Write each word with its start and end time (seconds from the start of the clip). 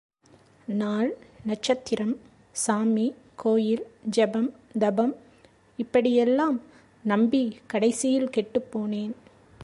நாள், 0.67 1.17
நட்சத்திரம், 1.45 2.17
சாமி, 2.51 3.13
கோயில், 3.35 3.83
ஜெபம், 4.17 4.49
தபம் 4.79 5.15
இப்படி 5.77 6.09
யெல்லாம் 6.19 6.57
நம்பிக் 7.03 7.61
கடைசியில் 7.67 8.29
கெட்டுப்போனேன். 8.37 9.11